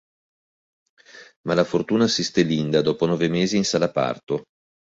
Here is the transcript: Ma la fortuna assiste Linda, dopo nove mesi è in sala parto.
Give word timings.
Ma 1.47 1.53
la 1.53 1.63
fortuna 1.63 2.05
assiste 2.05 2.41
Linda, 2.41 2.81
dopo 2.81 3.05
nove 3.05 3.27
mesi 3.27 3.53
è 3.53 3.57
in 3.59 3.65
sala 3.65 3.91
parto. 3.91 4.45